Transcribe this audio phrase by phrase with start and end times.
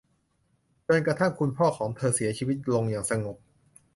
[0.87, 3.37] จนกระทั่งคุณพ่อของเธอเสียชีวิตลงอย่างสงบ